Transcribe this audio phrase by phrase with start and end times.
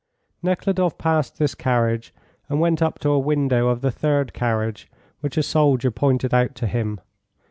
[0.41, 2.11] Nekhludoff passed this carriage
[2.49, 4.89] and went up to a window of the third carriage,
[5.19, 6.99] which a soldier pointed out to him.